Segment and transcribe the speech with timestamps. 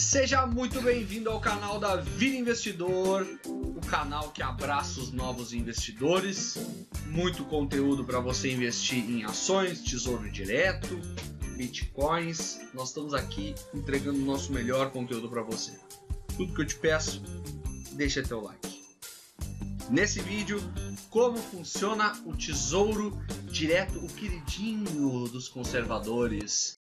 [0.00, 6.56] Seja muito bem-vindo ao canal da Vida Investidor, o canal que abraça os novos investidores.
[7.08, 10.98] Muito conteúdo para você investir em ações, tesouro direto,
[11.54, 12.58] bitcoins.
[12.72, 15.78] Nós estamos aqui entregando o nosso melhor conteúdo para você.
[16.34, 17.22] Tudo que eu te peço,
[17.92, 18.80] deixa teu like.
[19.90, 20.58] Nesse vídeo,
[21.10, 23.22] como funciona o tesouro
[23.52, 26.80] direto, o queridinho dos conservadores.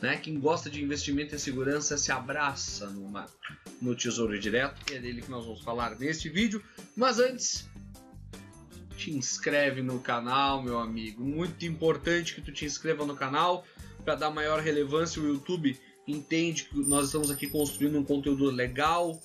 [0.00, 0.16] Né?
[0.16, 3.26] Quem gosta de investimento e segurança se abraça numa,
[3.82, 6.62] no Tesouro Direto, e é dele que nós vamos falar neste vídeo.
[6.96, 7.68] Mas antes,
[8.96, 11.24] te inscreve no canal, meu amigo.
[11.24, 13.64] Muito importante que tu te inscreva no canal
[14.04, 15.22] para dar maior relevância.
[15.22, 19.20] O YouTube entende que nós estamos aqui construindo um conteúdo legal,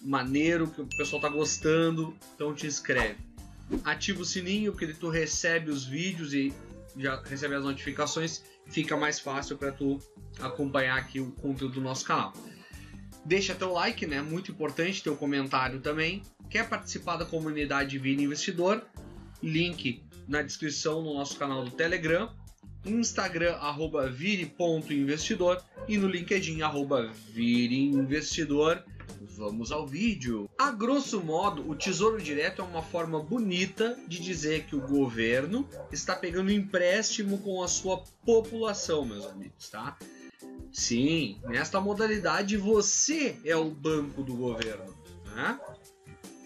[0.00, 2.16] maneiro, que o pessoal está gostando.
[2.34, 3.18] Então te inscreve.
[3.84, 6.52] Ativa o sininho, porque tu recebe os vídeos e
[6.96, 9.98] já recebe as notificações, fica mais fácil para tu
[10.40, 12.32] acompanhar aqui o conteúdo do nosso canal.
[13.24, 14.20] Deixa teu like, né?
[14.20, 16.22] Muito importante, teu comentário também.
[16.50, 18.84] Quer participar da comunidade Vira Investidor?
[19.42, 22.32] Link na descrição no nosso canal do Telegram,
[22.84, 27.10] Instagram arroba vire.investidor e no LinkedIn arroba.
[29.36, 30.48] Vamos ao vídeo.
[30.58, 35.68] A grosso modo, o Tesouro Direto é uma forma bonita de dizer que o governo
[35.90, 39.96] está pegando empréstimo com a sua população, meus amigos, tá?
[40.72, 44.94] Sim, nesta modalidade você é o banco do governo,
[45.34, 45.60] né?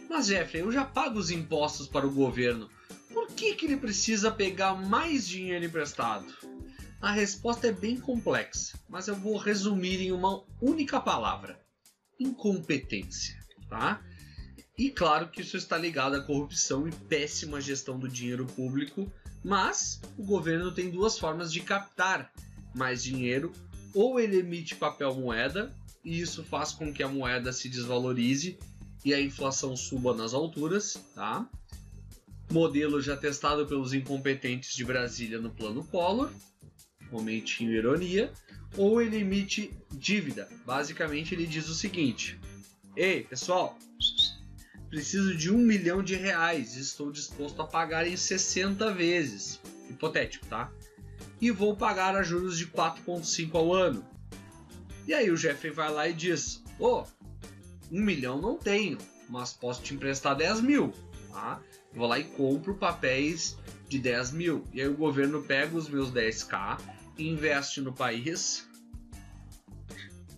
[0.09, 2.69] Mas Jeffrey, eu já pago os impostos para o governo.
[3.13, 6.27] Por que, que ele precisa pegar mais dinheiro emprestado?
[7.01, 11.61] A resposta é bem complexa, mas eu vou resumir em uma única palavra:
[12.19, 14.03] incompetência, tá?
[14.79, 19.11] E claro que isso está ligado à corrupção e péssima gestão do dinheiro público,
[19.43, 22.31] mas o governo tem duas formas de captar
[22.75, 23.53] mais dinheiro:
[23.95, 28.59] ou ele emite papel moeda, e isso faz com que a moeda se desvalorize
[29.05, 31.49] e a inflação suba nas alturas, tá?
[32.51, 36.31] Modelo já testado pelos incompetentes de Brasília no plano Collor,
[37.11, 38.33] momentinho ironia,
[38.77, 40.49] ou ele emite dívida.
[40.65, 42.39] Basicamente, ele diz o seguinte:
[42.97, 43.79] Ei, pessoal,
[44.89, 49.61] preciso de um milhão de reais, estou disposto a pagar em 60 vezes.
[49.89, 50.71] Hipotético, tá?
[51.41, 54.05] E vou pagar a juros de 4,5 ao ano.
[55.07, 57.07] E aí o Jeffrey vai lá e diz: Ô, oh,
[57.93, 60.93] um milhão não tenho, mas posso te emprestar 10 mil.
[61.31, 61.61] Tá?
[61.95, 63.57] Vou lá e compro papéis
[63.89, 64.65] de 10 mil.
[64.73, 66.79] E aí o governo pega os meus 10k,
[67.19, 68.69] investe no país,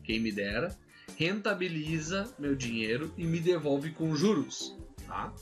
[0.05, 0.77] quem me dera,
[1.17, 4.77] rentabiliza meu dinheiro e me devolve com juros.
[5.07, 5.33] Tá?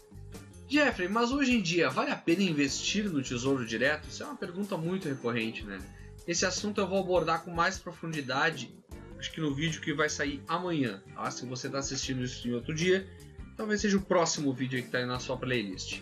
[0.68, 4.08] Jeffrey, mas hoje em dia vale a pena investir no Tesouro Direto?
[4.08, 5.78] Isso é uma pergunta muito recorrente, né?
[6.26, 8.74] Esse assunto eu vou abordar com mais profundidade,
[9.16, 11.30] acho que no vídeo que vai sair amanhã, tá?
[11.30, 13.08] Se você está assistindo isso em outro dia,
[13.56, 16.00] talvez seja o próximo vídeo que está aí na sua playlist.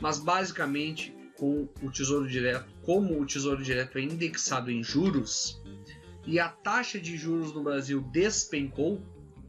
[0.00, 5.60] Mas basicamente, com o Tesouro Direto, como o Tesouro Direto é indexado em juros
[6.26, 9.00] e a taxa de juros no Brasil despencou,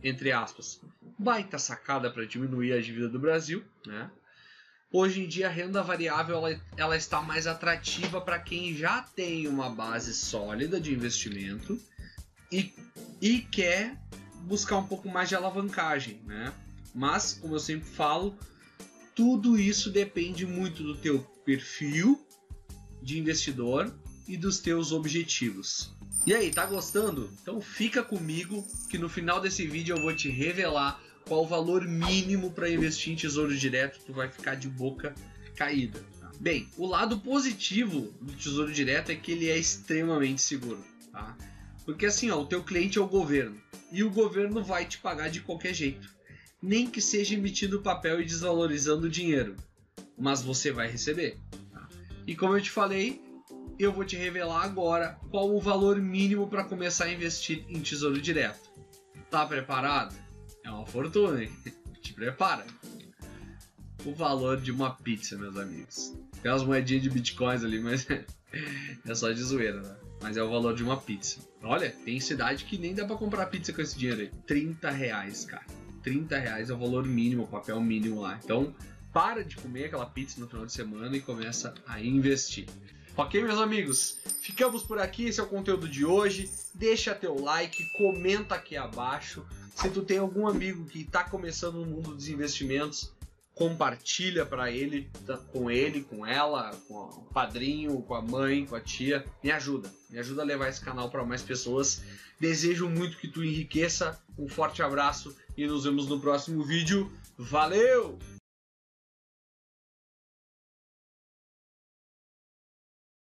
[0.03, 0.79] entre aspas,
[1.17, 4.11] baita sacada para diminuir a dívida do Brasil, né?
[4.91, 9.47] Hoje em dia a renda variável ela, ela está mais atrativa para quem já tem
[9.47, 11.77] uma base sólida de investimento
[12.49, 12.73] e,
[13.21, 13.97] e quer
[14.43, 16.53] buscar um pouco mais de alavancagem, né?
[16.95, 18.37] Mas, como eu sempre falo,
[19.17, 22.23] tudo isso depende muito do teu perfil
[23.01, 23.91] de investidor
[24.27, 25.91] e dos teus objetivos.
[26.23, 27.27] E aí, tá gostando?
[27.41, 31.83] Então fica comigo que no final desse vídeo eu vou te revelar qual o valor
[31.87, 35.15] mínimo para investir em tesouro direto, tu vai ficar de boca
[35.55, 35.99] caída.
[36.39, 41.35] Bem, o lado positivo do tesouro direto é que ele é extremamente seguro, tá?
[41.83, 43.59] Porque assim, ó, o teu cliente é o governo
[43.91, 46.15] e o governo vai te pagar de qualquer jeito
[46.61, 49.55] nem que seja emitindo papel e desvalorizando o dinheiro,
[50.17, 51.39] mas você vai receber.
[51.71, 51.87] Tá?
[52.25, 53.21] E como eu te falei,
[53.79, 58.19] eu vou te revelar agora qual o valor mínimo para começar a investir em tesouro
[58.19, 58.69] direto.
[59.29, 60.15] Tá preparado?
[60.63, 61.51] É uma fortuna, hein?
[62.01, 62.65] Te prepara.
[64.05, 66.13] O valor de uma pizza, meus amigos.
[66.41, 68.07] Tem umas moedinhas de bitcoins ali, mas
[69.05, 69.95] é só de zoeira, né?
[70.21, 71.39] Mas é o valor de uma pizza.
[71.61, 74.31] Olha, tem cidade que nem dá para comprar pizza com esse dinheiro aí.
[74.47, 75.65] 30 reais, cara.
[76.03, 78.39] 30 reais é o valor mínimo, o papel mínimo lá.
[78.43, 78.73] Então,
[79.13, 82.67] para de comer aquela pizza no final de semana e começa a investir.
[83.15, 84.19] Ok, meus amigos?
[84.41, 86.49] Ficamos por aqui, esse é o conteúdo de hoje.
[86.75, 89.43] Deixa teu like, comenta aqui abaixo.
[89.75, 93.11] Se tu tem algum amigo que está começando no mundo dos investimentos,
[93.57, 98.75] compartilha para ele, tá, com ele, com ela, com o padrinho, com a mãe, com
[98.75, 99.25] a tia.
[99.43, 102.03] Me ajuda, me ajuda a levar esse canal para mais pessoas.
[102.39, 104.21] Desejo muito que tu enriqueça.
[104.37, 107.11] Um forte abraço e nos vemos no próximo vídeo.
[107.35, 108.19] Valeu!